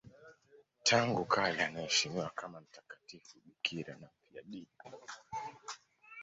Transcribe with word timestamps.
Tangu 0.83 1.25
kale 1.25 1.63
anaheshimiwa 1.65 2.29
kama 2.35 2.61
mtakatifu 2.61 3.37
bikira 3.45 3.97
na 3.97 4.07
mfiadini. 4.07 4.67